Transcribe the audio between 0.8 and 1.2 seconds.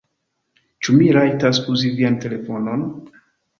Ĉu mi